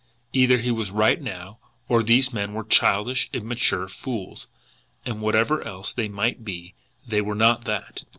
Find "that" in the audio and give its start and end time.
7.65-8.01